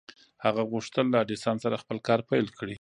[0.45, 2.69] هغه غوښتل له ايډېسن سره خپل کار پيل کړي.